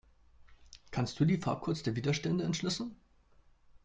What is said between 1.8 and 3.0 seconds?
der Widerstände entschlüsseln?